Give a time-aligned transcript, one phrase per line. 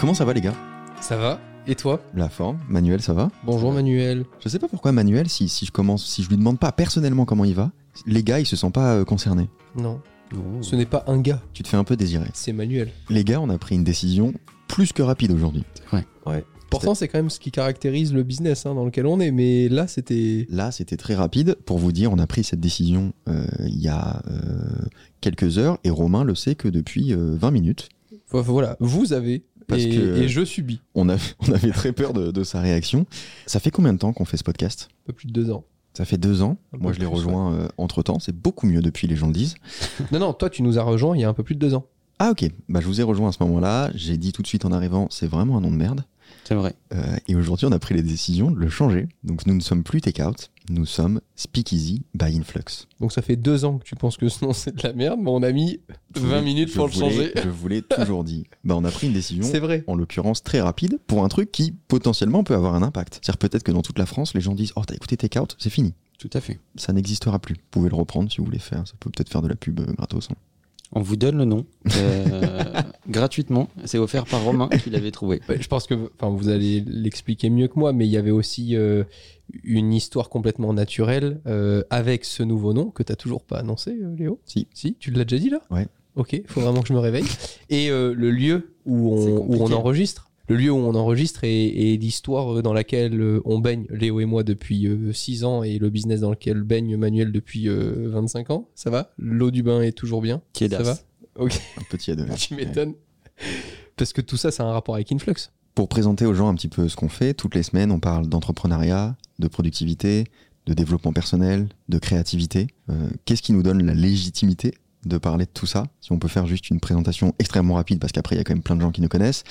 [0.00, 0.54] Comment ça va les gars
[1.02, 4.24] Ça va Et toi La forme Manuel, ça va Bonjour Manuel.
[4.42, 7.26] Je sais pas pourquoi Manuel, si, si je commence, si je lui demande pas personnellement
[7.26, 7.70] comment il va,
[8.06, 9.50] les gars ils se sentent pas euh, concernés.
[9.76, 10.00] Non,
[10.62, 12.30] ce n'est pas un gars, Tu te fais un peu désirer.
[12.32, 12.88] c'est Manuel.
[13.10, 14.32] Les gars, on a pris une décision
[14.68, 15.64] plus que rapide aujourd'hui.
[15.92, 16.06] Ouais.
[16.70, 19.68] Pourtant, c'est quand même ce qui caractérise le business hein, dans lequel on est, mais
[19.68, 20.46] là, c'était.
[20.48, 21.56] Là, c'était très rapide.
[21.66, 24.86] Pour vous dire, on a pris cette décision euh, il y a euh,
[25.20, 27.88] quelques heures et Romain le sait que depuis euh, 20 minutes.
[28.32, 30.80] Voilà, vous avez Parce et, que- et je subis.
[30.94, 31.16] On, a,
[31.48, 33.06] on avait très peur de, de sa réaction.
[33.46, 34.88] Ça fait combien de temps qu'on fait ce podcast?
[34.90, 35.64] Un peu plus de deux ans.
[35.94, 36.56] Ça fait deux ans.
[36.72, 38.18] Un Moi, je l'ai rejoint entre temps.
[38.20, 39.56] C'est beaucoup mieux depuis, les gens le disent.
[40.12, 41.74] non, non, toi, tu nous as rejoint il y a un peu plus de deux
[41.74, 41.84] ans.
[42.20, 42.44] Ah, ok.
[42.68, 43.90] Bah, je vous ai rejoint à ce moment-là.
[43.94, 46.04] J'ai dit tout de suite en arrivant, c'est vraiment un nom de merde.
[46.44, 46.74] C'est vrai.
[46.94, 49.08] Euh, et aujourd'hui, on a pris la décision de le changer.
[49.24, 50.34] Donc, nous ne sommes plus Takeout,
[50.70, 52.86] nous sommes Speakeasy by Influx.
[53.00, 55.18] Donc, ça fait deux ans que tu penses que ce nom, c'est de la merde,
[55.22, 55.80] mais on a mis
[56.14, 57.32] Je 20 voulais- minutes pour le voulais- changer.
[57.42, 58.44] Je vous l'ai toujours dit.
[58.64, 59.84] Bah, on a pris une décision, C'est vrai.
[59.86, 63.14] en l'occurrence très rapide, pour un truc qui potentiellement peut avoir un impact.
[63.22, 65.70] C'est-à-dire peut-être que dans toute la France, les gens disent Oh, t'as écouté Takeout, c'est
[65.70, 65.94] fini.
[66.18, 66.60] Tout à fait.
[66.76, 67.54] Ça n'existera plus.
[67.54, 68.86] Vous pouvez le reprendre si vous voulez faire.
[68.86, 70.28] Ça peut peut-être faire de la pub euh, gratos.
[70.30, 70.34] hein.
[70.92, 71.66] On vous donne le nom
[71.96, 72.72] euh,
[73.08, 73.68] gratuitement.
[73.84, 75.40] C'est offert par Romain qui l'avait trouvé.
[75.48, 78.32] Ouais, je pense que enfin, vous allez l'expliquer mieux que moi, mais il y avait
[78.32, 79.04] aussi euh,
[79.62, 84.14] une histoire complètement naturelle euh, avec ce nouveau nom que tu toujours pas annoncé, euh,
[84.16, 84.40] Léo?
[84.44, 84.66] Si.
[84.74, 85.60] Si, tu l'as déjà dit là?
[85.70, 85.86] Ouais.
[86.16, 87.26] Ok, faut vraiment que je me réveille.
[87.68, 89.74] Et euh, le lieu où on, où on compliqué.
[89.74, 90.29] enregistre.
[90.50, 94.18] Le lieu où on enregistre et, et l'histoire euh, dans laquelle euh, on baigne, Léo
[94.18, 98.50] et moi, depuis 6 ans et le business dans lequel baigne Manuel depuis euh, 25
[98.50, 98.68] ans.
[98.74, 99.12] Ça va?
[99.16, 100.42] L'eau du bain est toujours bien?
[100.52, 100.78] Tiédas.
[100.78, 100.98] Ça va?
[101.36, 102.94] Ok, Un petit à tu m'étonnes.
[103.94, 105.52] Parce que tout ça, ça a un rapport avec Influx.
[105.76, 108.26] Pour présenter aux gens un petit peu ce qu'on fait, toutes les semaines, on parle
[108.26, 110.24] d'entrepreneuriat, de productivité,
[110.66, 112.66] de développement personnel, de créativité.
[112.90, 114.74] Euh, Qu'est-ce qui nous donne la légitimité
[115.06, 118.12] de parler de tout ça Si on peut faire juste une présentation extrêmement rapide, parce
[118.12, 119.44] qu'après, il y a quand même plein de gens qui nous connaissent.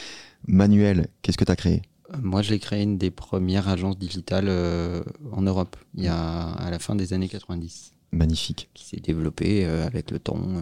[0.47, 1.81] Manuel, qu'est-ce que tu as créé?
[2.13, 5.01] Euh, Moi, j'ai créé une des premières agences digitales euh,
[5.31, 8.69] en Europe, il y a à la fin des années 90, Magnifique.
[8.73, 10.61] qui s'est développée euh, avec le temps euh,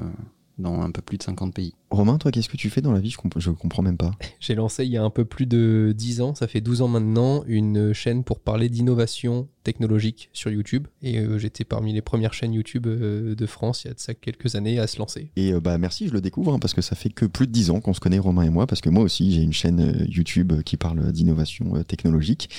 [0.57, 1.73] dans un peu plus de 50 pays.
[1.89, 3.09] Romain, toi, qu'est-ce que tu fais dans la vie?
[3.09, 4.11] Je, comp- je comprends même pas.
[4.39, 6.87] J'ai lancé il y a un peu plus de 10 ans, ça fait 12 ans
[6.87, 10.87] maintenant, une chaîne pour parler d'innovation technologique sur YouTube.
[11.01, 13.99] Et euh, j'étais parmi les premières chaînes YouTube euh, de France il y a de
[13.99, 15.31] ça quelques années à se lancer.
[15.35, 17.51] Et euh, bah merci, je le découvre hein, parce que ça fait que plus de
[17.51, 20.05] 10 ans qu'on se connaît Romain et moi parce que moi aussi j'ai une chaîne
[20.09, 22.49] YouTube qui parle d'innovation euh, technologique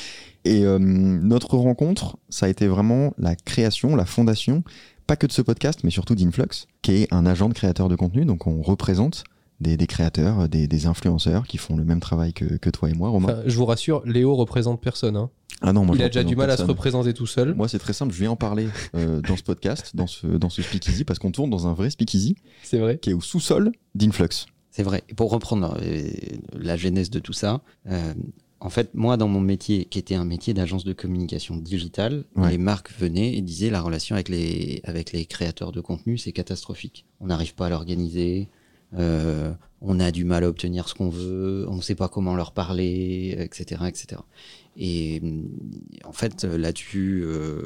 [0.44, 4.62] et euh, notre rencontre ça a été vraiment la création, la fondation
[5.08, 7.96] pas que de ce podcast mais surtout d'Influx qui est un agent de créateurs de
[7.96, 9.24] contenu donc on représente
[9.60, 12.94] des, des créateurs, des, des influenceurs qui font le même travail que, que toi et
[12.94, 13.32] moi Romain.
[13.32, 15.16] Enfin, je vous rassure, Léo représente personne.
[15.16, 15.30] hein.
[15.62, 17.54] ah non, moi il a déjà du mal à se représenter tout seul.
[17.56, 20.48] Moi c'est très simple, je vais en parler euh, dans ce podcast, dans ce, dans
[20.48, 22.98] ce speakeasy parce qu'on tourne dans un vrai speakeasy C'est vrai.
[22.98, 24.46] qui est au sous-sol d'Influx.
[24.70, 25.02] C'est vrai.
[25.08, 26.08] Et pour reprendre euh,
[26.52, 28.14] la genèse de tout ça, euh,
[28.60, 32.50] en fait, moi, dans mon métier, qui était un métier d'agence de communication digitale, Ouais.
[32.50, 36.32] les marques venaient et disaient la relation avec les, avec les créateurs de contenu, c'est
[36.32, 37.06] catastrophique.
[37.20, 38.48] On n'arrive pas à l'organiser.
[38.98, 42.34] euh, on a du mal à obtenir ce qu'on veut, on ne sait pas comment
[42.34, 44.22] leur parler, etc., etc.
[44.76, 45.20] Et
[46.04, 47.62] en fait, là-dessus, euh,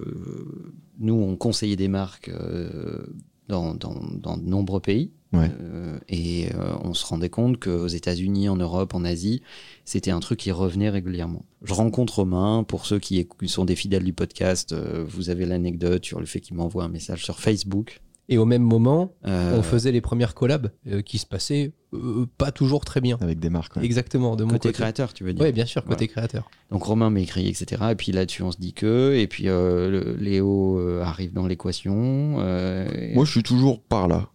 [0.98, 3.06] nous, on conseillait des marques euh,
[3.52, 5.12] dans, dans, dans de nombreux pays.
[5.32, 5.50] Ouais.
[5.60, 9.42] Euh, et euh, on se rendait compte qu'aux États-Unis, en Europe, en Asie,
[9.84, 11.44] c'était un truc qui revenait régulièrement.
[11.62, 16.04] Je rencontre Romain, pour ceux qui sont des fidèles du podcast, euh, vous avez l'anecdote
[16.04, 18.00] sur le fait qu'il m'envoie un message sur Facebook.
[18.28, 22.24] Et au même moment, Euh, on faisait les premières collabs euh, qui se passaient euh,
[22.38, 23.18] pas toujours très bien.
[23.20, 23.76] avec des marques.
[23.76, 23.84] ouais.
[23.84, 24.74] Exactement, de mon côté côté.
[24.74, 26.48] créateur, tu veux dire Oui, bien sûr, côté créateur.
[26.70, 27.82] Donc Romain m'écrit, etc.
[27.90, 29.14] Et puis là-dessus, on se dit que.
[29.16, 32.36] Et puis euh, le- Léo euh, arrive dans l'équation.
[32.38, 34.28] euh, et- Moi je suis toujours par là.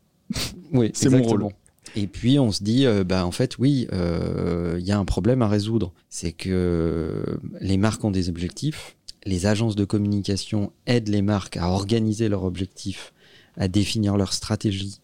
[0.74, 1.51] Oui, C'est mon exactement.
[1.95, 5.06] Et puis on se dit, euh, bah en fait oui, euh, il y a un
[5.06, 5.94] problème à résoudre.
[6.10, 7.24] C'est que
[7.62, 12.44] les marques ont des objectifs, les agences de communication aident les marques à organiser leurs
[12.44, 13.13] objectifs,
[13.57, 15.00] à définir leur stratégie,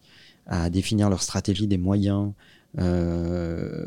[0.46, 2.32] à définir leur stratégie des moyens,
[2.78, 3.86] euh,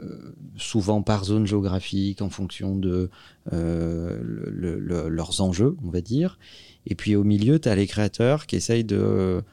[0.56, 3.10] souvent par zone géographique en fonction de
[3.52, 6.40] euh, le, le, leurs enjeux, on va dire.
[6.86, 9.44] Et puis au milieu, tu as les créateurs qui essayent de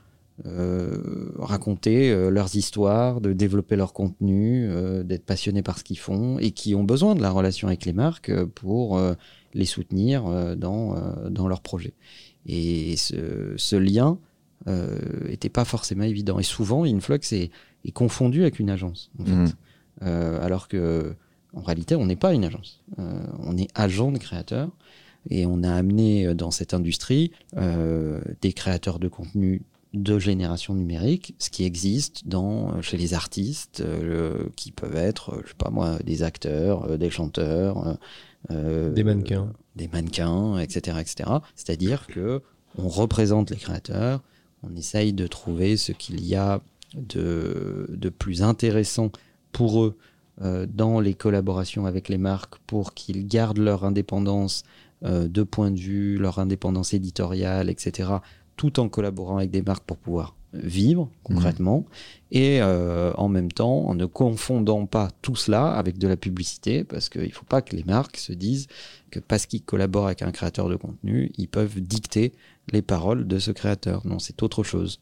[0.46, 4.68] euh, raconter leurs histoires, de développer leur contenu,
[5.04, 7.92] d'être passionnés par ce qu'ils font et qui ont besoin de la relation avec les
[7.92, 9.00] marques pour
[9.52, 10.94] les soutenir dans,
[11.28, 11.94] dans leurs projets.
[12.46, 14.18] Et ce lien
[14.66, 16.38] n'était pas forcément évident.
[16.38, 17.50] Et souvent, Influx est,
[17.84, 19.32] est confondu avec une agence, en fait.
[19.32, 20.40] Mhm.
[20.40, 21.14] alors que
[21.54, 22.82] en réalité, on n'est pas une agence.
[22.96, 24.70] on est agent de créateurs.
[25.30, 29.62] Et on a amené dans cette industrie euh, des créateurs de contenu
[29.94, 35.50] de génération numérique, ce qui existe dans, chez les artistes, euh, qui peuvent être, je
[35.50, 37.96] sais pas moi, des acteurs, euh, des chanteurs,
[38.50, 39.52] euh, Des mannequins.
[39.76, 41.30] des mannequins, etc., etc.
[41.54, 42.42] C'est-à-dire que
[42.76, 44.20] on représente les créateurs,
[44.68, 46.60] on essaye de trouver ce qu'il y a
[46.94, 49.10] de, de plus intéressant
[49.52, 49.96] pour eux
[50.42, 54.64] euh, dans les collaborations avec les marques pour qu'ils gardent leur indépendance
[55.04, 58.10] euh, de point de vue, leur indépendance éditoriale, etc.,
[58.56, 61.84] tout en collaborant avec des marques pour pouvoir vivre concrètement
[62.30, 66.84] et euh, en même temps en ne confondant pas tout cela avec de la publicité
[66.84, 68.68] parce qu'il ne faut pas que les marques se disent
[69.10, 72.32] que parce qu'ils collaborent avec un créateur de contenu, ils peuvent dicter
[72.72, 74.06] les paroles de ce créateur.
[74.06, 75.00] Non, c'est autre chose.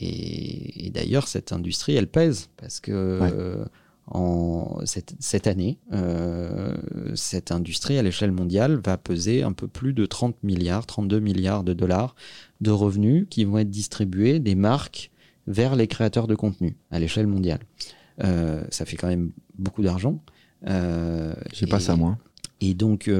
[0.00, 3.30] Et, et d'ailleurs, cette industrie, elle pèse parce que Ouais.
[3.32, 3.64] euh,
[4.06, 6.74] en cette, cette année, euh,
[7.14, 11.62] cette industrie à l'échelle mondiale va peser un peu plus de 30 milliards, 32 milliards
[11.64, 12.14] de dollars
[12.60, 15.10] de revenus qui vont être distribués des marques
[15.46, 17.60] vers les créateurs de contenu à l'échelle mondiale.
[18.24, 20.20] Euh, ça fait quand même beaucoup d'argent.
[20.66, 22.18] J'ai pas ça, moi.
[22.60, 23.10] et donc,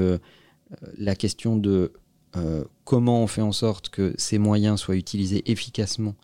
[0.97, 1.91] la question de
[2.35, 6.15] euh, comment on fait en sorte que ces moyens soient utilisés efficacement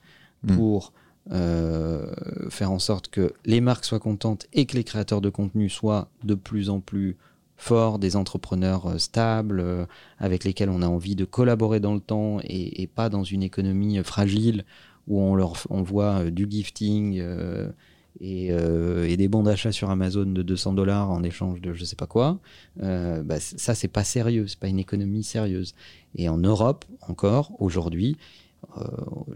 [0.43, 0.55] Mm.
[0.55, 0.93] pour
[1.31, 2.11] euh,
[2.49, 6.09] faire en sorte que les marques soient contentes et que les créateurs de contenu soient
[6.23, 7.17] de plus en plus
[7.57, 9.85] forts, des entrepreneurs euh, stables, euh,
[10.17, 13.43] avec lesquels on a envie de collaborer dans le temps et, et pas dans une
[13.43, 14.63] économie fragile
[15.07, 17.21] où on leur on voit du gifting
[18.21, 21.85] et, euh, et des bons d'achat sur Amazon de 200 dollars en échange de je
[21.85, 22.39] sais pas quoi.
[22.81, 25.73] Euh, bah, ça c'est pas sérieux, c'est pas une économie sérieuse.
[26.15, 28.17] Et en Europe encore aujourd'hui,
[28.77, 28.83] euh,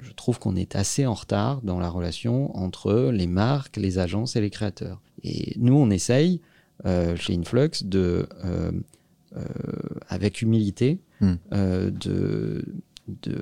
[0.02, 4.36] je trouve qu'on est assez en retard dans la relation entre les marques, les agences
[4.36, 5.02] et les créateurs.
[5.24, 6.42] Et nous on essaye
[6.86, 8.28] euh, chez Influx de
[10.10, 11.36] avec humilité Hmm.
[11.52, 12.66] de,
[13.08, 13.42] de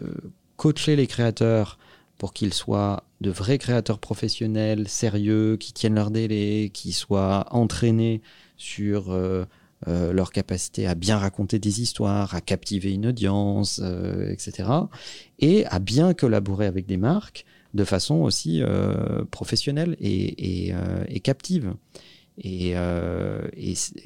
[0.56, 1.80] coacher les créateurs
[2.22, 8.22] pour qu'ils soient de vrais créateurs professionnels, sérieux, qui tiennent leur délai, qui soient entraînés
[8.58, 9.46] sur euh,
[9.88, 14.70] euh, leur capacité à bien raconter des histoires, à captiver une audience, euh, etc.
[15.40, 18.62] Et à bien collaborer avec des marques de façon aussi
[19.32, 20.76] professionnelle et
[21.24, 21.74] captive.
[22.44, 23.48] Et, euh,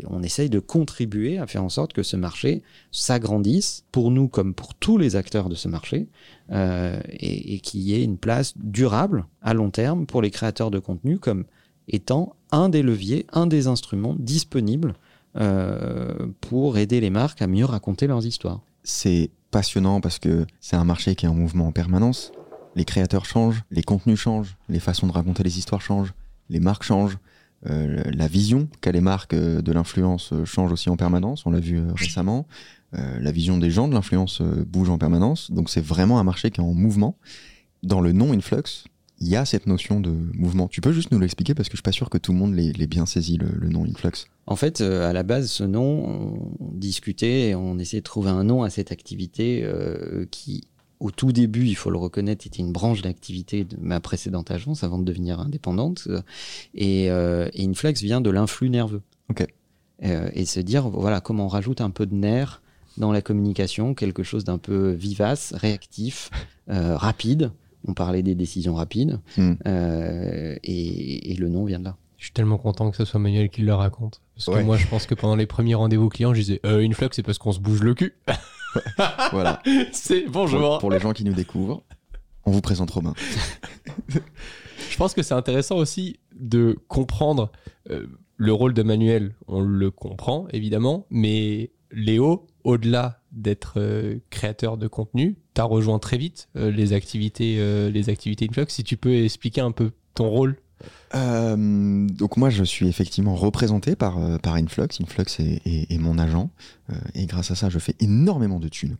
[0.07, 2.61] on essaye de contribuer à faire en sorte que ce marché
[2.91, 6.07] s'agrandisse pour nous comme pour tous les acteurs de ce marché
[6.51, 10.69] euh, et, et qu'il y ait une place durable à long terme pour les créateurs
[10.69, 11.45] de contenu comme
[11.87, 14.95] étant un des leviers, un des instruments disponibles
[15.37, 18.61] euh, pour aider les marques à mieux raconter leurs histoires.
[18.83, 22.31] C'est passionnant parce que c'est un marché qui est en mouvement en permanence.
[22.75, 26.13] Les créateurs changent, les contenus changent, les façons de raconter les histoires changent,
[26.49, 27.17] les marques changent,
[27.69, 31.45] euh, la vision qu'a les marques euh, de l'influence euh, change aussi en permanence.
[31.45, 32.47] On l'a vu récemment.
[32.93, 35.51] Euh, la vision des gens de l'influence bouge en permanence.
[35.51, 37.17] Donc c'est vraiment un marché qui est en mouvement.
[37.83, 38.85] Dans le nom Influx,
[39.19, 40.67] il y a cette notion de mouvement.
[40.67, 42.53] Tu peux juste nous l'expliquer parce que je suis pas sûr que tout le monde
[42.53, 44.27] l'ait l'ait bien saisi le, le nom Influx.
[44.47, 48.29] En fait, euh, à la base, ce nom, on discutait et on essayait de trouver
[48.29, 50.67] un nom à cette activité euh, qui,
[51.05, 54.83] au tout début, il faut le reconnaître, était une branche d'activité de ma précédente agence
[54.83, 56.07] avant de devenir indépendante.
[56.73, 59.01] Et, euh, et Influx vient de l'influx nerveux.
[60.03, 62.61] Euh, et se dire, voilà, comment on rajoute un peu de nerf
[62.97, 66.29] dans la communication, quelque chose d'un peu vivace, réactif,
[66.69, 67.51] euh, rapide.
[67.87, 69.19] On parlait des décisions rapides.
[69.37, 69.53] Hmm.
[69.67, 71.97] Euh, et, et le nom vient de là.
[72.17, 74.21] Je suis tellement content que ce soit Manuel qui le raconte.
[74.35, 74.63] Parce que Ouais.
[74.63, 77.37] moi, je pense que pendant les premiers rendez-vous clients, je disais euh, Influx, c'est parce
[77.37, 78.13] qu'on se bouge le cul.
[79.31, 79.61] Voilà.
[79.91, 80.79] c'est bonjour.
[80.79, 81.83] pour les gens qui nous découvrent,
[82.45, 83.13] on vous présente Romain.
[84.89, 87.51] Je pense que c'est intéressant aussi de comprendre
[87.89, 89.35] euh, le rôle de Manuel.
[89.47, 96.17] On le comprend évidemment, mais Léo, au-delà d'être euh, créateur de contenu, t'as rejoint très
[96.17, 97.57] vite euh, les activités,
[97.91, 98.65] les activités Influx.
[98.69, 100.57] Si tu peux expliquer un peu ton rôle
[101.15, 104.87] Euh, donc moi, je suis effectivement représenté par, euh, Influx.
[105.01, 106.49] Influx est, mon agent.
[106.89, 108.97] Euh, et grâce à ça, je fais énormément de thunes.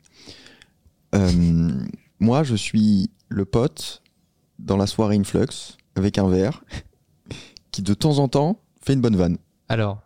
[2.20, 4.02] Moi, je suis le pote
[4.60, 6.64] dans la soirée Influx avec un verre
[7.72, 9.38] qui de temps en temps fait une bonne vanne.
[9.70, 10.02] Alors,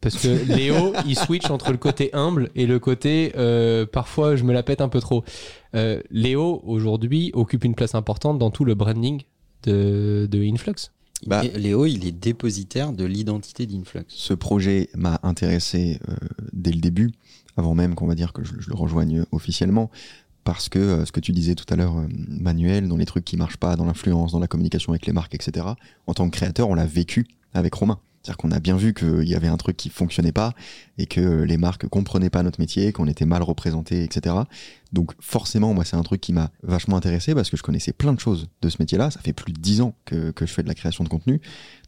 [0.00, 3.32] parce que Léo, il switch entre le côté humble et le côté
[3.92, 5.24] parfois je me la pète un peu trop.
[6.10, 9.22] Léo, aujourd'hui, occupe une place importante dans tout le branding
[9.64, 10.90] de Influx.
[11.26, 14.04] Bah- Léo, il est dépositaire de l'identité d'Influx.
[14.08, 16.14] Ce projet m'a intéressé euh,
[16.52, 17.12] dès le début,
[17.56, 19.90] avant même qu'on va dire que je, je le rejoigne officiellement,
[20.44, 23.24] parce que euh, ce que tu disais tout à l'heure, euh, Manuel, dans les trucs
[23.24, 25.66] qui marchent pas, dans l'influence, dans la communication avec les marques, etc.
[26.06, 27.98] En tant que créateur, on l'a vécu avec Romain.
[28.26, 30.52] C'est-à-dire qu'on a bien vu qu'il y avait un truc qui fonctionnait pas
[30.98, 34.34] et que les marques comprenaient pas notre métier, qu'on était mal représenté, etc.
[34.92, 38.12] Donc forcément, moi, c'est un truc qui m'a vachement intéressé parce que je connaissais plein
[38.12, 39.10] de choses de ce métier-là.
[39.12, 41.40] Ça fait plus de dix ans que, que je fais de la création de contenu.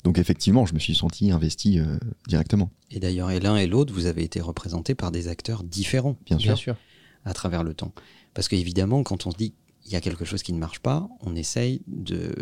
[0.04, 3.92] Donc effectivement, je me suis senti investi euh, directement, Et d'ailleurs, et l'un et l'autre,
[3.92, 6.47] vous avez été représentés par des acteurs différents bien sûr.
[6.50, 6.76] Bien sûr.
[7.25, 7.92] à travers le temps.
[8.35, 11.09] Parce qu'évidemment, quand on se dit qu'il y a quelque chose qui ne marche pas,
[11.23, 12.33] on essaye de,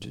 [0.00, 0.10] de-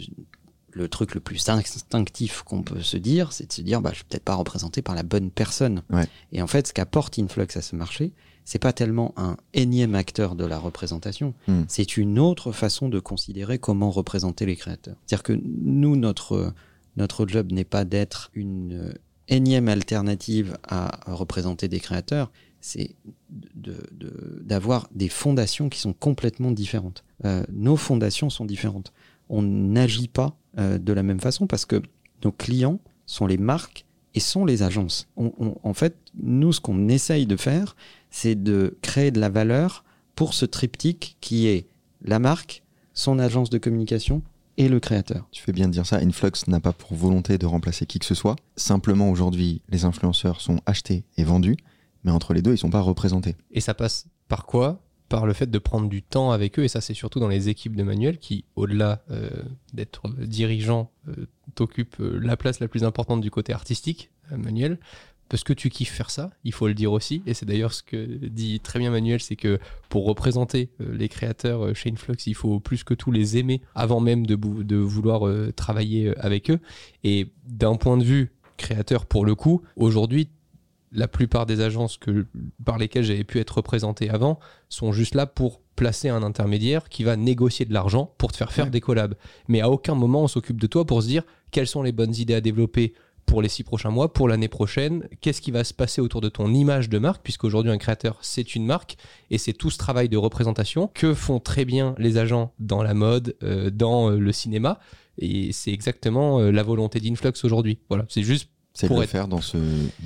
[0.77, 3.96] le truc le plus instinctif qu'on peut se dire, c'est de se dire, bah, je
[3.98, 5.84] suis peut-être pas représenté par la bonne personne.
[5.89, 6.07] Ouais.
[6.31, 8.13] Et en fait, ce qu'apporte Influx à ce marché,
[8.46, 11.63] c'est pas tellement un énième acteur de la représentation, Hmm.
[11.67, 14.96] c'est une autre façon de considérer comment représenter les créateurs.
[15.05, 16.53] C'est-à-dire que nous, notre,
[16.96, 18.93] notre job n'est pas d'être une
[19.27, 22.31] énième alternative à représenter des créateurs,
[22.62, 22.96] c'est
[23.29, 27.03] de- de- d'avoir des fondations qui sont complètement différentes.
[27.25, 28.93] Euh, nos fondations sont différentes.
[29.29, 31.81] On n'agit pas euh, de la même façon parce que
[32.24, 35.07] nos clients sont les marques et sont les agences.
[35.17, 37.75] On- on- en fait, nous, ce qu'on essaye de faire,
[38.10, 39.84] c'est de créer de la valeur
[40.15, 41.67] pour ce triptyque qui est
[42.03, 44.24] la marque, son agence de communication
[44.57, 45.27] et le créateur.
[45.31, 45.98] Tu fais bien de dire ça.
[45.98, 48.36] Influx n'a pas pour volonté de remplacer qui que ce soit.
[48.55, 51.57] Simplement, aujourd'hui, les influenceurs sont achetés et vendus,
[52.03, 53.36] mais entre les deux, ils sont pas représentés.
[53.51, 54.81] Et ça passe par quoi?
[55.10, 57.50] Par le fait de prendre du temps avec eux, et ça c'est surtout dans les
[57.50, 59.30] équipes de Manuel qui, au-delà euh,
[59.74, 64.80] d'être dirigeant, euh, t'occupent euh, la place la plus importante du côté artistique, euh, Manuel.
[65.30, 67.84] Parce que tu kiffes faire ça, il faut le dire aussi, et c'est d'ailleurs ce
[67.84, 69.60] que dit très bien Manuel, c'est que
[69.90, 73.62] pour représenter euh, les créateurs euh, chez Influx, il faut plus que tout les aimer
[73.76, 76.60] avant même de, vouloir euh, travailler euh, avec eux.
[77.04, 80.30] Et d'un point de vue créateur, pour le coup, aujourd'hui,
[80.91, 82.25] la plupart des agences que,
[82.63, 84.39] par lesquelles j'avais pu être représenté avant
[84.70, 88.51] sont juste là pour placer un intermédiaire qui va négocier de l'argent pour te faire
[88.51, 88.72] faire Ouais.
[88.72, 89.15] des collabs.
[89.48, 92.15] Mais à aucun moment on s'occupe de toi pour se dire quelles sont les bonnes
[92.15, 92.94] idées à développer
[93.25, 96.29] pour les six prochains mois, pour l'année prochaine, qu'est-ce qui va se passer autour de
[96.29, 98.96] ton image de marque, puisqu'aujourd'hui un créateur c'est une marque,
[99.29, 102.94] et c'est tout ce travail de représentation que font très bien les agents dans la
[102.94, 104.79] mode, euh, dans euh, le cinéma,
[105.17, 107.79] et c'est exactement euh, la volonté d'Influx aujourd'hui.
[107.89, 109.57] Voilà, c'est juste C'est de Pour le être- faire dans ce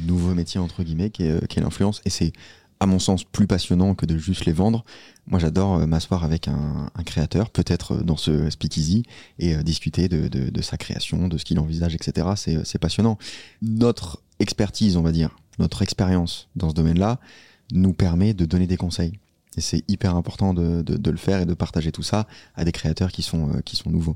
[0.06, 2.02] nouveau métier, entre guillemets, qui est, euh, qui est l'influence.
[2.06, 2.32] Et c'est,
[2.80, 4.86] à mon sens, plus passionnant que de juste les vendre.
[5.28, 9.04] Moi, j'adore euh, m'asseoir avec un, un créateur, peut-être euh, dans ce speakeasy,
[9.40, 12.30] et discuter de, de- de sa création, de ce qu'il envisage, etc.
[12.38, 13.18] C'est, c'est passionnant.
[13.62, 17.20] Notre expertise, on va dire, notre expérience dans ce domaine-là,
[17.74, 19.20] nous permet de donner des conseils.
[19.58, 22.26] Et c'est hyper important de, de- de le faire et de partager tout ça
[22.56, 24.16] à des créateurs qui sont, euh, qui sont nouveaux.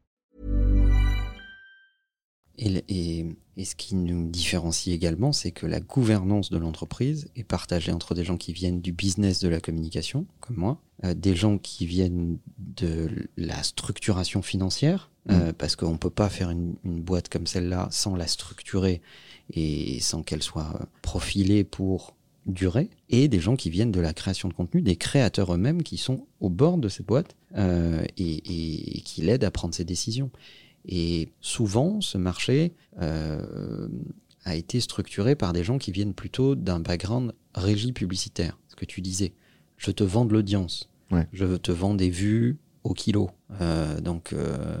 [2.61, 3.25] Et, le- et-
[3.57, 8.13] et ce qui nous différencie également, c'est que la gouvernance de l'entreprise est partagée entre
[8.15, 11.85] des gens qui viennent du business de la communication, comme moi, euh, des gens qui
[11.87, 17.29] viennent de la structuration financière, euh, parce qu'on ne peut pas faire une, une boîte
[17.29, 19.01] comme celle-là sans la structurer
[19.53, 22.15] et sans qu'elle soit euh, profilée pour
[22.47, 25.97] durer, et des gens qui viennent de la création de contenu, des créateurs eux-mêmes qui
[25.97, 29.83] sont au bord de cette boîte euh, et, et- et qui l'aident à prendre ses
[29.85, 30.31] décisions.
[30.87, 33.87] Et souvent, ce marché euh,
[34.45, 38.57] a été structuré par des gens qui viennent plutôt d'un background régie publicitaire.
[38.67, 39.33] Ce que tu disais,
[39.77, 41.27] je te vends de l'audience, Ouais.
[41.33, 43.29] je te vends des vues au kilo.
[43.59, 44.77] Euh, donc, euh,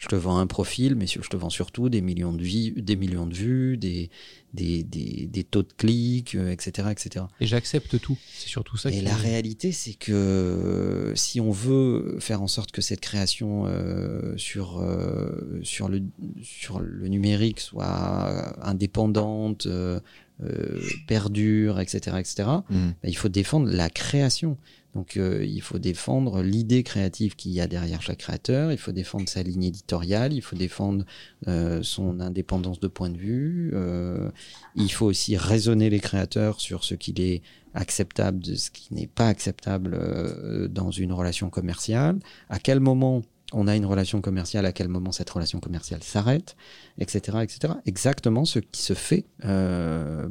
[0.00, 2.96] Je te vends un profil, mais je te vends surtout des millions de, vues, des,
[2.96, 4.08] millions de vues, des,
[4.54, 7.26] des, des, des taux de clics, euh, etc., etc.
[7.38, 8.16] Et j'accepte tout.
[8.32, 8.90] C'est surtout ça.
[8.90, 13.66] Et la réalité, c'est que euh, si on veut faire en sorte que cette création
[13.66, 16.02] euh, sur, euh, sur, le,
[16.42, 22.88] sur le numérique soit indépendante, euh, perdure, etc., etc., Mm.
[23.02, 24.56] bah, il faut défendre la création.
[24.94, 28.92] Donc euh, il faut défendre l'idée créative qu'il y a derrière chaque créateur, il faut
[28.92, 31.04] défendre sa ligne éditoriale, il faut défendre
[31.46, 34.30] euh, son indépendance de point de vue, euh,
[34.74, 37.42] il faut aussi raisonner les créateurs sur ce qu'il est
[37.74, 42.18] acceptable de ce qui n'est pas acceptable dans une relation commerciale,
[42.48, 46.56] à quel moment on a une relation commerciale, à quel moment cette relation commerciale s'arrête,
[46.98, 47.74] etc., etc.
[47.86, 49.24] Exactement ce qui se fait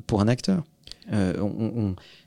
[0.05, 0.65] pour un acteur.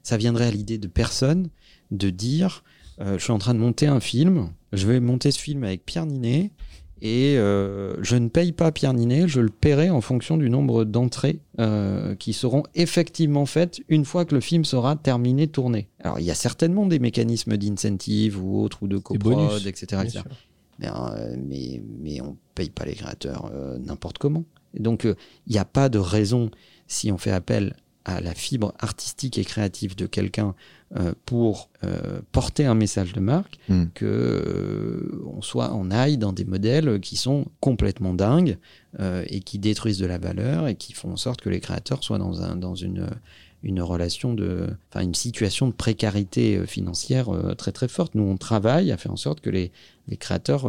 [0.02, 1.50] Ça viendrait à l'idée de personne
[1.92, 2.64] de dire
[3.00, 5.84] euh, je suis en train de monter un film, je vais monter ce film avec
[5.84, 6.50] Pierre Ninet
[7.00, 10.84] et euh, je ne paye pas Pierre Ninet, je le paierai en fonction du nombre
[10.84, 15.88] d'entrées euh, qui seront effectivement faites une fois que le film sera terminé, tourné.
[16.00, 19.66] Alors il y a certainement des mécanismes d'incentive ou autres ou de coprod, bonus.
[19.66, 20.02] etc.
[20.04, 20.20] etc.
[20.78, 20.88] Mais,
[21.38, 24.44] mais, mais on paye pas les créateurs n'importe comment.
[24.74, 26.50] Et donc, il n'y a pas de raison,
[26.88, 30.54] si on fait appel à la fibre artistique et créative de quelqu'un
[30.96, 33.84] euh, pour euh, porter un message de marque, Mm.
[33.94, 38.58] que euh, on soit, on aille dans des modèles qui sont complètement dingues
[39.26, 42.18] et qui détruisent de la valeur et qui font en sorte que les créateurs soient
[42.18, 43.06] dans un, dans une
[43.62, 48.16] une relation de, enfin une situation de précarité financière très très forte.
[48.16, 49.70] Nous, on travaille à faire en sorte que les,
[50.08, 50.68] les créateurs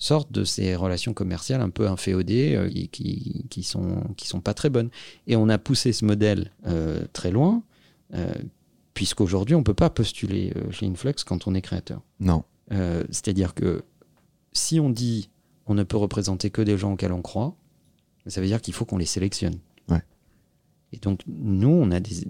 [0.00, 4.40] sortent de ces relations commerciales un peu inféodées euh, qui, qui, qui sont qui sont
[4.40, 4.90] pas très bonnes.
[5.28, 7.62] Et on a poussé ce modèle euh, très loin,
[8.14, 8.32] euh,
[8.94, 12.02] puisqu'aujourd'hui on peut pas postuler chez Influx quand on est créateur.
[12.18, 12.42] Non.
[13.10, 13.82] C'est-à-dire que
[14.52, 15.28] si on dit
[15.66, 17.56] on ne peut représenter que des gens auxquels on croit,
[18.26, 19.58] ça veut dire qu'il faut qu'on les sélectionne.
[19.88, 20.02] Ouais.
[20.92, 22.24] Et donc nous, on a des,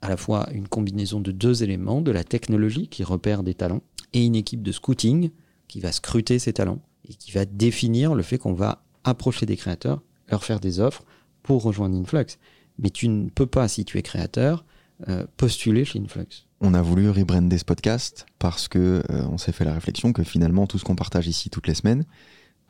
[0.00, 3.82] à la fois une combinaison de deux éléments, de la technologie qui repère des talents
[4.14, 5.30] et une équipe de scouting
[5.74, 9.56] qui va scruter ces talents et qui va définir le fait qu'on va approcher des
[9.56, 11.02] créateurs, leur faire des offres
[11.42, 12.38] pour rejoindre Influx.
[12.78, 14.64] Mais tu ne peux pas, si tu es créateur,
[15.08, 16.46] euh, postuler chez Influx.
[16.60, 20.22] On a voulu rebrander ce podcast parce que euh, on s'est fait la réflexion que
[20.22, 22.04] finalement tout ce qu'on partage ici toutes les semaines,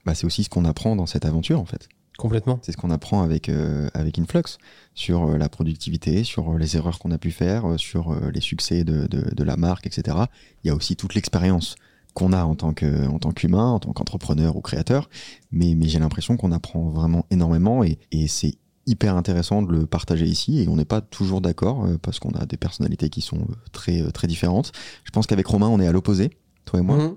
[0.07, 1.91] bah, c'est aussi ce qu'on apprend dans cette aventure en fait.
[2.17, 2.61] Complètement.
[2.63, 4.59] C'est ce qu'on apprend avec, euh, avec Influx
[4.95, 8.41] sur euh, la productivité, sur euh, les erreurs qu'on a pu faire, sur euh, les
[8.41, 10.17] succès de, de, de la marque, etc.
[10.63, 11.75] Il y a aussi toute l'expérience
[12.15, 15.09] qu'on a en tant que- en tant qu'humain, en tant qu'entrepreneur ou créateur.
[15.53, 18.55] Mais, mais j'ai l'impression qu'on apprend vraiment énormément et, et c'est
[18.87, 22.33] hyper intéressant de le partager ici et on n'est pas toujours d'accord euh, parce qu'on
[22.33, 24.73] a des personnalités qui sont euh, très, euh, très différentes.
[25.05, 26.31] Je pense qu'avec Romain, on est à l'opposé,
[26.67, 26.97] toi et moi.
[26.99, 27.15] Mhm.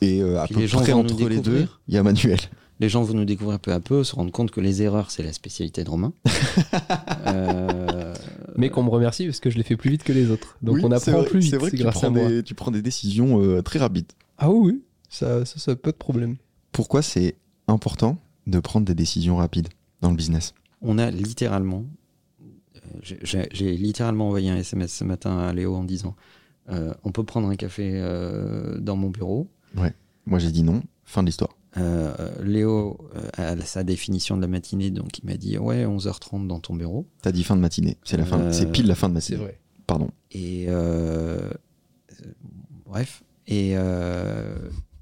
[0.00, 1.80] Et euh, à Puis peu les gens près vont nous entre les deux, découvrir.
[1.88, 2.38] il y a Manuel.
[2.80, 5.24] Les gens vont nous découvrir peu à peu, se rendre compte que les erreurs, c'est
[5.24, 6.12] la spécialité de Romain.
[7.26, 7.87] Euh,
[8.56, 10.56] Mais qu'on me remercie parce que je l'ai fait plus vite que les autres.
[10.62, 11.50] Donc Oui, on apprend vrai- plus vite.
[11.50, 12.28] C'est vrai que tu grâce à prends, moi.
[12.28, 14.10] des, tu prends des décisions euh, très rapides.
[14.38, 14.82] Ah oui.
[15.08, 16.36] Ça, ça, ça pas de problème.
[16.72, 19.68] Pourquoi c'est important de prendre des décisions rapides
[20.00, 20.54] dans le business?
[20.80, 21.84] On a littéralement,
[22.76, 26.14] euh, j'ai- littéralement envoyé un SMS ce matin à Léo en disant
[26.70, 29.48] euh, on peut prendre un café euh, dans mon bureau.
[30.26, 31.56] Moi j'ai dit non, fin de l'histoire.
[31.78, 32.12] Euh,
[32.42, 36.60] Léo euh, a sa définition de la matinée, donc il m'a dit ouais 11h30 dans
[36.60, 37.06] ton bureau.
[37.22, 39.34] T'as dit fin de matinée, c'est la fin, Euh, c'est pile la fin de C'est
[39.34, 39.50] matinée.
[39.50, 39.60] vrai.
[39.86, 40.10] Pardon.
[40.32, 40.66] Et
[42.84, 44.56] bref, et euh,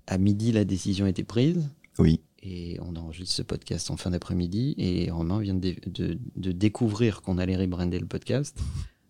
[0.07, 1.69] à midi la décision était prise.
[1.99, 2.21] Oui.
[2.43, 4.75] Et on enregistre ce podcast en fin d'après-midi.
[4.79, 8.57] Et Romain vient de, dé- de- de découvrir qu'on allait rebrander le podcast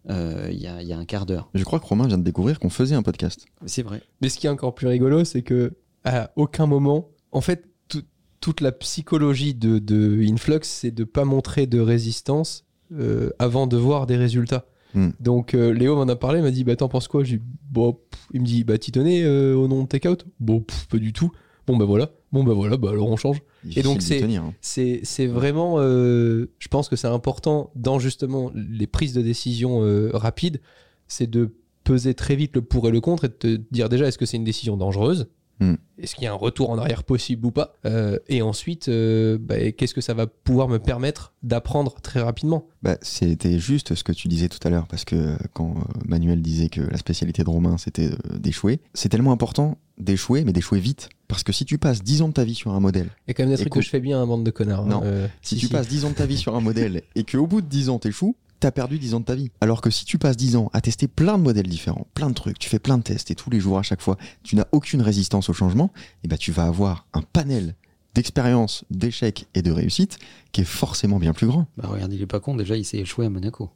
[0.09, 1.51] euh, il y, a, il y a un quart d'heure.
[1.53, 3.45] Je crois que Romain vient de découvrir qu'on faisait un podcast.
[3.67, 4.01] C'est vrai.
[4.23, 5.75] Mais ce qui est encore plus rigolo, c'est que
[6.05, 8.03] à aucun moment, en fait, tout-
[8.41, 13.77] toute la psychologie de, de Influx, c'est de pas montrer de résistance euh, avant de
[13.77, 14.65] voir des résultats.
[14.95, 15.11] Hmm.
[15.21, 17.23] Donc euh, Léo m'en a parlé, il m'a dit bah t'en penses quoi?
[17.23, 18.27] Dit, bon, pff.
[18.33, 21.31] il me dit bah tenais euh, au nom de Takeout Bon, pff, pas du tout.
[21.67, 23.43] Bon bah voilà, bon bah voilà, bah alors on change.
[23.65, 24.55] Difficile donc, c'est- tenir, hein.
[24.61, 29.81] C'est c'est vraiment, euh, je pense que c'est important dans justement les prises de décision
[30.15, 30.61] rapides,
[31.09, 34.07] c'est de peser très vite le pour et le contre et de te dire déjà
[34.07, 35.29] est-ce que c'est une décision dangereuse?
[35.61, 35.75] Hmm.
[35.99, 39.39] Est-ce qu'il y a un retour en arrière possible ou pas Euh, Et ensuite, euh,
[39.41, 44.05] bah, qu'est-ce que ça va pouvoir me permettre d'apprendre très rapidement Bah, c'était juste ce
[44.05, 47.43] que tu disais tout à l'heure, parce que quand euh, Manuel disait que la spécialité
[47.43, 51.09] de Romain c'était d'échouer, c'est tellement important d'échouer, mais d'échouer vite.
[51.29, 53.31] Parce que si tu passes 10 ans de ta vie sur un modèle, Il y
[53.31, 54.85] a quand même des trucs que je fais bien, un bande de connards.
[54.85, 54.89] hein.
[54.91, 55.01] Non.
[55.05, 57.63] Euh, si, tu passes 10 ans de ta vie sur un modèle et qu'au bout
[57.63, 59.51] de 10 ans t'échoues, t'as perdu 10 ans de ta vie.
[59.61, 62.35] Alors que si tu passes 10 ans à tester plein de modèles différents, plein de
[62.35, 64.67] trucs, tu fais plein de tests et tous les jours à chaque fois, tu n'as
[64.73, 65.93] aucune résistance au changement,
[66.25, 67.75] et ben tu vas avoir un panel
[68.15, 70.19] d'expérience, d'échec et de réussite
[70.53, 71.67] qui est forcément bien plus grand.
[71.77, 73.71] Bah regarde, il est pas con, déjà il s'est échoué à Monaco.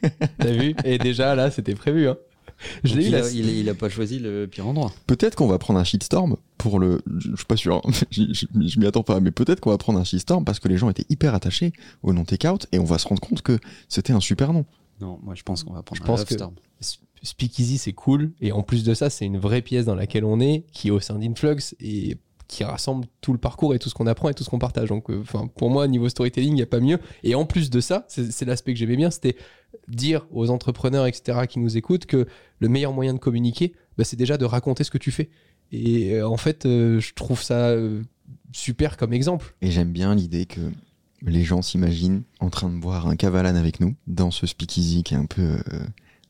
[0.38, 0.74] T'as vu?
[0.84, 2.08] Et déjà là, c'était prévu.
[2.08, 2.16] Hein.
[2.84, 4.92] Je eu il, la- a, il, il a pas choisi le pire endroit.
[5.06, 7.00] Peut-être qu'on va prendre un shitstorm pour le.
[7.18, 7.90] Je je suis pas sûr, hein.
[8.10, 10.68] je, je- je m'y attends pas, mais peut-être qu'on va prendre un shitstorm parce que
[10.68, 13.58] les gens étaient hyper attachés au nom Takeout et on va se rendre compte que
[13.88, 14.64] c'était un super nom.
[15.00, 16.54] Non, moi je pense qu'on va prendre Je un pense que- Storm.
[16.80, 18.32] Sp- Speakeasy, c'est cool.
[18.42, 20.90] Et en plus de ça, c'est une vraie pièce dans laquelle on est, qui est
[20.90, 24.34] au sein d'Influx et qui rassemble tout le parcours et tout ce qu'on apprend et
[24.34, 24.88] tout ce qu'on partage.
[24.88, 26.98] Donc, euh, enfin, pour moi, niveau storytelling, il n'y a pas mieux.
[27.22, 29.36] Et en plus de ça, c'est l'aspect que j'aimais bien, c'était
[29.88, 32.26] dire aux entrepreneurs, etc., qui nous écoutent, que
[32.58, 35.30] le meilleur moyen de communiquer, bah, c'est déjà de raconter ce que tu fais.
[35.72, 37.74] Et euh, en fait, euh, je trouve ça
[38.52, 39.54] super comme exemple.
[39.62, 40.60] Et j'aime bien l'idée que
[41.22, 45.14] les gens s'imaginent en train de boire un cavalan avec nous dans ce speakeasy qui
[45.14, 45.56] est un peu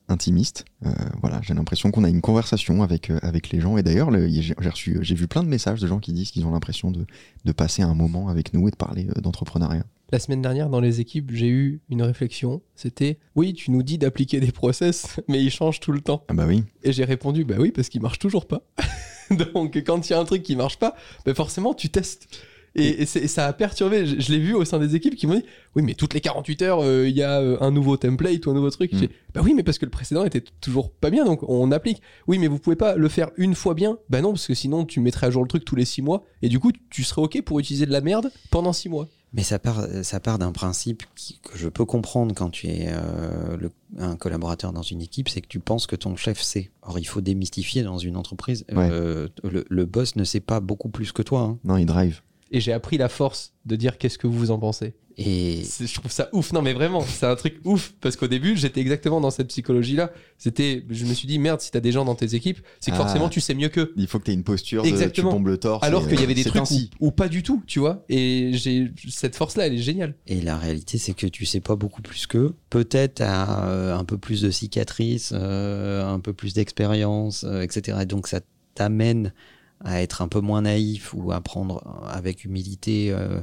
[0.09, 0.65] intimiste.
[0.85, 0.91] Euh,
[1.21, 3.77] voilà, j'ai l'impression qu'on a une conversation avec, euh, avec les gens.
[3.79, 6.45] Et d'ailleurs, le- j'ai reçu, j'ai vu plein de messages de gens qui disent qu'ils
[6.47, 7.07] ont l'impression de,
[7.45, 9.85] de passer un moment avec nous et de parler euh, d'entrepreneuriat.
[10.13, 12.63] La semaine dernière, dans les équipes, j'ai eu une réflexion.
[12.77, 16.25] C'était oui, tu nous dis d'appliquer des process, mais ils changent tout le temps.
[16.29, 16.63] Ah bah oui.
[16.83, 18.63] Et j'ai répondu bah oui, parce qu'ils marchent toujours pas.
[19.55, 22.29] Donc quand il y a un truc qui marche pas, bah forcément tu testes.
[22.77, 24.05] Et, et c'est- et ça a perturbé.
[24.07, 25.45] Je, je l'ai vu au sein des équipes qui m'ont dit
[25.77, 28.51] oui, mais toutes les 48 heures, euh, il y a euh, un nouveau template ou
[28.51, 28.93] un nouveau truc.
[28.93, 29.07] Mm.
[29.33, 32.03] Bah oui, mais parce que le précédent était toujours pas bien, donc on applique.
[32.27, 33.99] Oui, mais vous pouvez pas le faire une fois bien.
[34.11, 36.25] Bah non, parce que sinon tu mettrais à jour le truc tous les 6 mois.
[36.43, 39.09] Et du coup, tu serais ok pour utiliser de la merde pendant 6 mois.
[39.37, 42.87] Mais ça part, ça part d'un principe qui- que je peux comprendre quand tu es
[42.89, 46.71] euh, le- un collaborateur dans une équipe, c'est que tu penses que ton chef sait.
[46.83, 48.65] Or, il faut démystifier dans une entreprise.
[48.73, 48.89] Ouais.
[48.93, 51.41] euh, le, le boss ne sait pas beaucoup plus que toi.
[51.41, 51.59] hein.
[51.65, 52.21] Non, il drive.
[52.51, 54.95] Et j'ai appris la force de dire qu'est-ce que vous en pensez.
[55.17, 56.53] Et Je trouve ça ouf.
[56.53, 57.95] Non, mais vraiment, c'est un truc ouf.
[58.01, 60.11] Parce qu'au début, j'étais exactement dans cette psychologie-là.
[60.39, 62.97] C'était, je me suis dit, merde, si t'as des gens dans tes équipes, c'est que
[62.97, 63.01] Ah.
[63.01, 63.93] forcément tu sais mieux qu'eux.
[63.97, 65.31] Il faut que tu aies une posture de Exactement.
[65.31, 65.85] tu bombes le torse.
[65.87, 66.65] Alors qu'il y euh, avait des trucs
[67.01, 68.05] où pas du tout, tu vois.
[68.09, 70.17] Et j'ai cette force-là, elle est géniale.
[70.27, 72.55] Et la réalité, c'est que tu sais pas beaucoup plus qu'eux.
[72.71, 77.99] Peut-être à euh, un peu plus de cicatrices, euh, un peu plus d'expérience, euh, etc.
[78.03, 78.41] Et donc ça
[78.75, 79.33] t'amène
[79.81, 83.41] à être un peu moins naïf ou à prendre avec humilité, euh,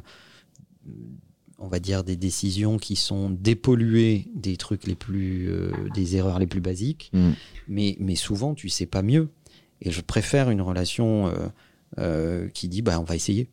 [1.60, 6.40] on va dire, des décisions qui sont dépolluées des trucs les plus, euh, des erreurs
[6.40, 7.12] les plus basiques.
[7.14, 7.32] Mm.
[7.68, 9.30] Mais, mais souvent, tu sais pas mieux.
[9.82, 11.34] Et je préfère une relation
[11.98, 13.50] euh, qui dit, bah, on va essayer.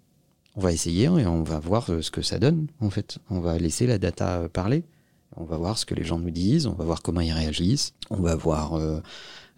[0.56, 3.18] On va essayer et on va voir ce que ça donne, en fait.
[3.30, 4.84] On va laisser la data parler.
[5.40, 7.94] On va voir ce que les gens nous disent, on va voir comment ils réagissent,
[8.10, 9.00] on va voir euh,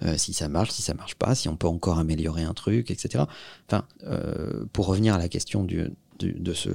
[0.03, 2.91] euh, si ça marche, si ça marche pas, si on peut encore améliorer un truc,
[2.91, 3.25] etc.
[3.69, 6.71] Enfin, euh, pour revenir à la question du, du- de, ce,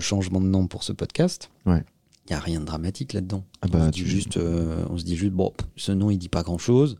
[0.00, 1.50] changement de nom pour ce podcast,
[2.26, 3.44] il n'y a rien de dramatique là-dedans.
[3.62, 6.10] Ah bah, on, se tu- dit juste, euh, on se dit juste, bon, ce nom,
[6.10, 6.96] il dit pas grand-chose.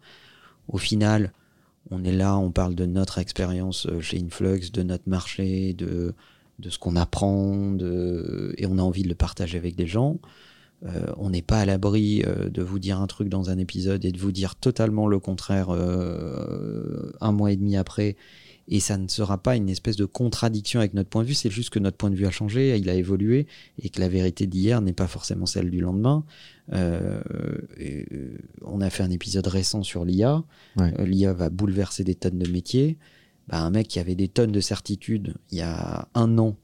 [0.69, 1.33] Au final,
[1.91, 6.15] on est là, on parle de notre expérience chez Influx, de notre marché, de,
[6.59, 10.19] de ce qu'on apprend, de, et on a envie de le partager avec des gens.
[10.87, 14.05] Euh, on n'est pas à l'abri euh, de vous dire un truc dans un épisode
[14.05, 18.17] et de vous dire totalement le contraire euh, un mois et demi après.
[18.69, 21.51] Et ça ne sera pas une espèce de contradiction avec notre point de vue, c'est
[21.51, 23.47] juste que notre point de vue a changé, il a évolué,
[23.83, 26.25] et que la vérité d'hier n'est pas forcément celle du lendemain.
[26.73, 28.07] Et,
[28.63, 30.45] on a fait un épisode récent sur l'IA.
[30.79, 30.95] Ouais.
[31.05, 32.97] L'IA va bouleverser des tonnes de métiers.
[33.49, 36.57] Bah, un mec qui avait des tonnes de certitudes il y a un an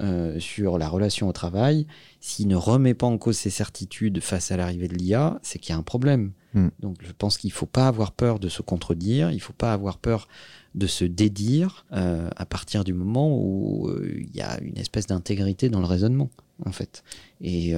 [0.00, 1.86] euh, sur la relation au travail,
[2.20, 5.72] s'il ne remet pas en cause ses certitudes face à l'arrivée de l'IA, c'est qu'il
[5.72, 6.32] y a un problème.
[6.54, 6.68] Hmm.
[6.80, 9.52] Donc je pense qu'il ne faut pas avoir peur de se contredire, il ne faut
[9.52, 10.28] pas avoir peur
[10.74, 15.06] de se dédire euh, à partir du moment où euh, il y a une espèce
[15.06, 16.30] d'intégrité dans le raisonnement,
[16.64, 17.02] en fait.
[17.40, 17.72] Et,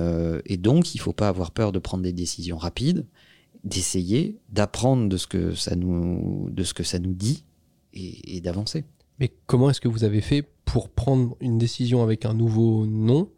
[0.46, 3.06] et donc, il ne faut pas avoir peur de prendre des décisions rapides,
[3.64, 7.44] d'essayer, d'apprendre de ce que ça nous, de ce que ça nous dit
[7.92, 8.84] et, et d'avancer.
[9.20, 13.28] Mais comment est-ce que vous avez fait pour prendre une décision avec un nouveau nom?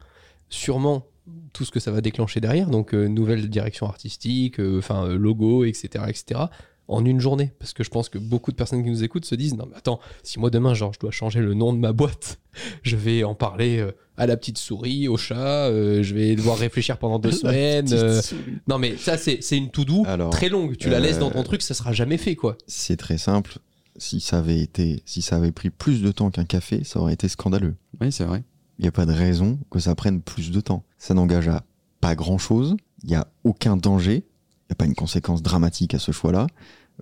[0.49, 1.07] Sûrement
[1.53, 5.17] tout ce que ça va déclencher derrière, donc euh, nouvelle direction artistique, euh, enfin euh,
[5.17, 6.41] logo, etc., etc.
[6.89, 9.37] En une journée, parce que je pense que beaucoup de personnes qui nous écoutent se
[9.37, 11.93] disent non mais attends, si moi demain genre je dois changer le nom de ma
[11.93, 12.41] boîte,
[12.83, 16.59] je vais en parler euh, à la petite souris, au chat, euh, je vais devoir
[16.59, 17.93] réfléchir pendant deux semaines.
[17.93, 18.21] euh,
[18.67, 20.77] non mais ça c'est c'est une to do Alors, très longue.
[20.77, 22.59] Tu la laisses dans ton truc, ça sera jamais fait quoi.
[22.67, 23.59] C'est très simple.
[24.01, 27.13] Si ça avait été, si ça avait pris plus de temps qu'un café, ça aurait
[27.13, 27.77] été scandaleux.
[28.01, 28.43] Oui, c'est vrai.
[28.79, 30.85] Il n'y a pas de raison que ça prenne plus de temps.
[30.97, 31.65] Ça n'engage à
[32.01, 32.77] pas grand chose.
[33.03, 34.25] Il n'y a aucun danger.
[34.25, 36.47] Il n'y a pas une conséquence dramatique à ce choix-là.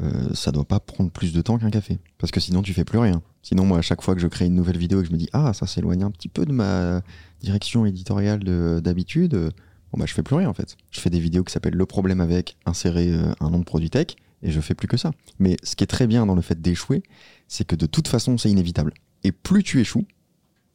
[0.02, 2.00] Euh, ça doit pas prendre plus de temps qu'un café.
[2.18, 3.22] Parce que sinon, tu fais plus rien.
[3.42, 5.18] Sinon, moi, à chaque fois que je crée une nouvelle vidéo et que je me
[5.18, 7.00] dis, ah, ça s'éloigne un petit peu de ma
[7.40, 9.50] direction éditoriale de- d'habitude, euh,
[9.92, 10.76] bon, bah, je fais plus rien en fait.
[10.90, 13.90] Je fais des vidéos qui s'appellent Le problème avec, insérer euh, un nom de produit
[13.90, 15.12] tech, et je fais plus que ça.
[15.38, 17.02] Mais ce qui est très bien dans le fait d'échouer,
[17.48, 18.92] c'est que de toute façon, c'est inévitable.
[19.24, 20.06] Et plus tu échoues,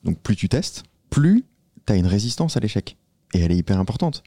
[0.03, 1.45] Donc plus tu testes, plus
[1.85, 2.97] tu as une résistance à l'échec.
[3.33, 4.23] Et elle est hyper importante.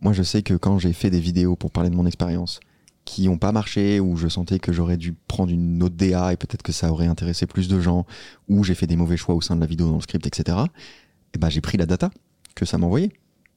[0.00, 2.60] Moi, je sais que quand j'ai fait des vidéos pour parler de mon expérience
[3.04, 6.36] qui n'ont pas marché, ou je sentais que j'aurais dû prendre une autre DA et
[6.36, 8.06] peut-être que ça aurait intéressé plus de gens,
[8.48, 10.58] ou j'ai fait des mauvais choix au sein de la vidéo dans le script, etc.
[11.34, 12.10] Et ben j'ai pris la data
[12.54, 13.10] que ça m'envoyait.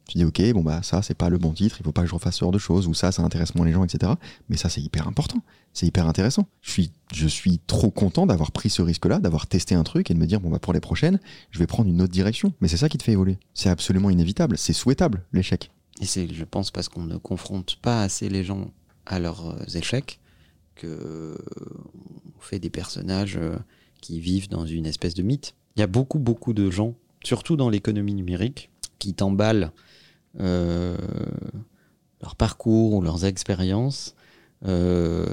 [0.10, 2.08] Je dis ok, bon bah ça c'est pas le bon titre, il faut pas que
[2.08, 4.12] je refasse ce genre de choses, ou ça ça intéresse moins les gens, etc.
[4.50, 5.42] Mais ça c'est hyper important,
[5.74, 6.48] c'est hyper intéressant.
[6.62, 10.13] Je suis, je suis trop content d'avoir pris ce risque-là, d'avoir testé un truc et
[10.13, 11.20] de me dire bon bah pour les prochaines,
[11.52, 12.54] je vais prendre une autre direction.
[12.60, 13.38] Mais c'est ça qui te fait évoluer.
[13.54, 15.72] C'est absolument inévitable, c'est souhaitable l'échec.
[16.02, 18.72] Et c'est, je pense, parce qu'on ne confronte pas assez les gens
[19.06, 20.20] à leurs euh, échecs
[20.76, 21.38] que euh,
[22.38, 23.56] on fait des personnages euh,
[24.02, 25.56] qui vivent dans une espèce de mythe.
[25.76, 29.72] Il y a beaucoup, beaucoup de gens, surtout dans l'économie numérique, qui t'emballent
[30.39, 30.98] euh,
[32.22, 34.15] leur parcours ou leurs expériences.
[34.65, 35.26] Euh,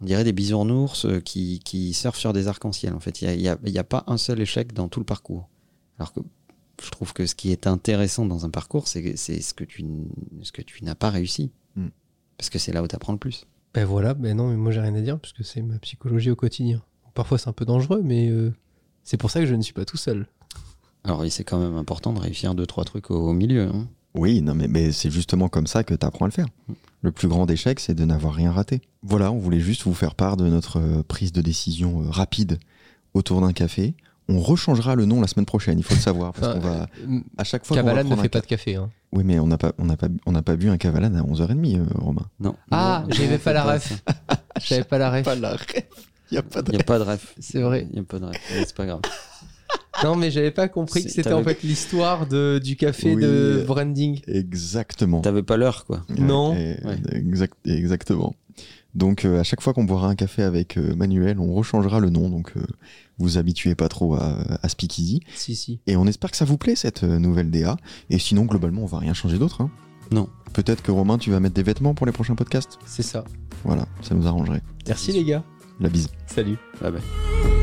[0.00, 2.92] on dirait des bisounours euh, qui, qui surfent sur des arcs-en-ciel.
[2.92, 5.48] En fait, il n'y a, pas un seul échec dans tout le parcours.
[5.98, 6.20] Alors que
[6.82, 9.82] je trouve que ce qui est intéressant dans un parcours, c'est c'est ce que tu,
[9.82, 10.06] n-
[10.42, 11.50] ce que tu n'as pas réussi.
[11.76, 11.88] Mm.
[12.36, 13.46] Parce que c'est là où tu apprends le plus.
[13.72, 16.30] Ben voilà, ben non, mais moi j'ai rien à dire parce que c'est ma psychologie
[16.30, 16.82] au quotidien.
[17.14, 18.52] Parfois c'est un peu dangereux, mais euh,
[19.04, 20.26] c'est pour ça que je ne suis pas tout seul.
[21.04, 23.62] Alors, oui, c'est quand même important de réussir deux, trois trucs au, au milieu.
[23.68, 23.88] hein.
[24.14, 26.46] Oui, non mais, mais c'est justement comme ça que tu apprends à le faire.
[27.02, 28.80] Le plus grand échec, c'est de n'avoir rien raté.
[29.02, 32.58] Voilà, on voulait juste vous faire part de notre euh, prise de décision euh, rapide
[33.14, 33.94] autour d'un café.
[34.28, 36.32] On rechangera le nom la semaine prochaine, il faut le savoir.
[36.32, 38.76] Parce Enfin, qu'on va, euh, à chaque fois Cavalan ne fait pas de café.
[38.76, 38.88] Hein.
[39.12, 41.22] Oui, mais on n'a pas, on n'a pas, on n'a pas bu un cavalan à
[41.22, 42.26] 11h30, euh, Romain.
[42.38, 42.54] Non.
[42.70, 43.92] Ah, j'avais non, pas la ref.
[44.64, 45.26] J'avais pas la ref.
[45.40, 45.66] la ref.
[46.30, 47.34] Il n'y a pas Il n'y a pas de ref.
[47.40, 47.86] C'est vrai.
[47.90, 48.36] Il n'y a pas de ref.
[48.54, 49.00] Mais C'est pas grave.
[50.04, 53.64] Non, mais j'avais pas compris que c'était en fait l'histoire de du café Oui, de
[53.66, 54.20] branding.
[54.26, 55.20] Exactement.
[55.20, 56.02] T'avais pas l'heure, quoi.
[56.18, 56.54] Non.
[56.54, 56.96] et- Ouais.
[57.12, 58.34] exact- exactement.
[58.94, 62.10] Donc euh, à chaque fois qu'on boira un café avec euh, Manuel, on rechangera le
[62.10, 62.28] nom.
[62.28, 62.62] Donc euh,
[63.18, 65.20] vous habituez pas trop à, à Speakeasy.
[65.34, 65.80] Si, si.
[65.86, 67.76] Et on espère que ça vous plaît cette euh, nouvelle DA.
[68.10, 69.60] Et sinon globalement on va rien changer d'autre.
[69.62, 69.70] hein.
[70.10, 70.28] Non.
[70.52, 72.78] Peut-être que Romain tu vas mettre des vêtements pour les prochains podcasts.
[72.84, 73.24] C'est ça.
[73.64, 74.62] Voilà, ça nous arrangerait.
[74.86, 75.42] Merci les gars.
[75.80, 76.08] La bise.
[76.26, 76.58] Salut.
[76.80, 77.61] Bye bye.